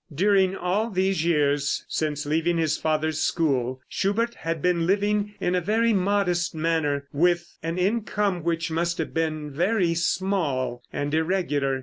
During 0.11 0.55
all 0.55 0.89
these 0.89 1.23
years 1.23 1.85
since 1.87 2.25
leaving 2.25 2.57
his 2.57 2.75
father's 2.75 3.19
school, 3.19 3.79
Schubert 3.87 4.33
had 4.33 4.59
been 4.59 4.87
living 4.87 5.35
in 5.39 5.53
a 5.53 5.61
very 5.61 5.93
modest 5.93 6.55
manner, 6.55 7.07
with 7.13 7.55
an 7.61 7.77
income 7.77 8.41
which 8.41 8.71
must 8.71 8.97
have 8.97 9.13
been 9.13 9.51
very 9.51 9.93
small 9.93 10.81
and 10.91 11.13
irregular. 11.13 11.79